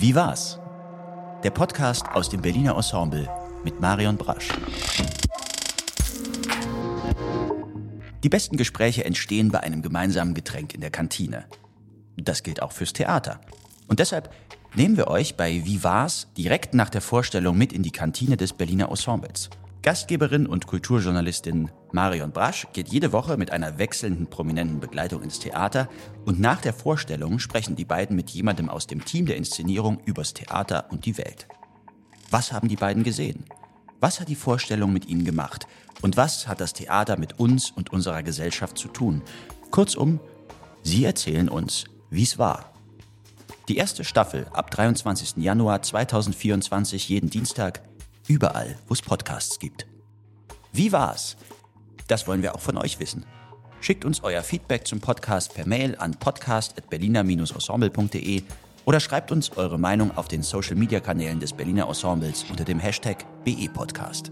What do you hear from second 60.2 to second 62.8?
den Social-Media-Kanälen des Berliner Ensembles unter dem